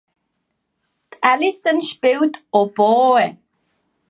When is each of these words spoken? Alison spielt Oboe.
Alison 1.21 1.79
spielt 1.83 2.43
Oboe. 2.49 3.37